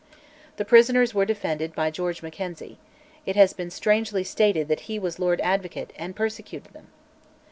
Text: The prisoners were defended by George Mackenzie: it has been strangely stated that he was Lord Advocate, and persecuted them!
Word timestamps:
The 0.57 0.65
prisoners 0.65 1.13
were 1.13 1.27
defended 1.27 1.75
by 1.75 1.91
George 1.91 2.23
Mackenzie: 2.23 2.79
it 3.27 3.35
has 3.35 3.53
been 3.53 3.69
strangely 3.69 4.23
stated 4.23 4.67
that 4.67 4.79
he 4.89 4.97
was 4.97 5.19
Lord 5.19 5.39
Advocate, 5.41 5.93
and 5.95 6.15
persecuted 6.15 6.73
them! 6.73 6.87